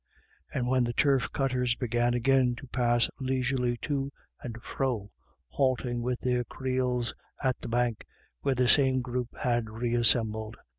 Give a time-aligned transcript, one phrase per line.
[0.51, 5.11] And then the turf cutters began again to pass leisurely to and fro,
[5.49, 8.07] halting with their creels at the bank
[8.41, 10.57] where the same group had reassembled.